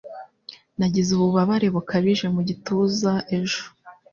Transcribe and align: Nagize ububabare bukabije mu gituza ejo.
Nagize 0.77 1.09
ububabare 1.13 1.67
bukabije 1.75 2.25
mu 2.35 2.41
gituza 2.49 3.13
ejo. 3.37 3.63